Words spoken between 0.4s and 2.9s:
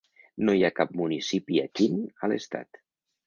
No hi ha cap municipi Akin a l'estat.